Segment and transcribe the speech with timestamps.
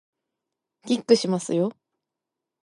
[0.87, 1.73] キックしますよ